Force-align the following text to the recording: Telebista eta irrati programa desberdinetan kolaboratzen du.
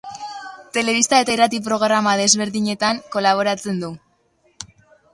Telebista 0.77 1.19
eta 1.25 1.35
irrati 1.35 1.61
programa 1.69 2.15
desberdinetan 2.23 3.05
kolaboratzen 3.17 3.81
du. 3.87 3.95